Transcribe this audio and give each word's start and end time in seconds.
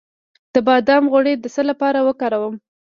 د 0.53 0.55
بادام 0.67 1.03
غوړي 1.11 1.33
د 1.37 1.45
څه 1.53 1.61
لپاره 1.69 1.99
وکاروم؟ 2.07 2.55